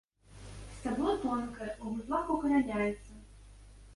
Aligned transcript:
Сцябло 0.77 1.11
тонкае, 1.25 1.69
у 1.85 1.93
вузлах 1.97 2.33
укараняецца. 2.37 3.13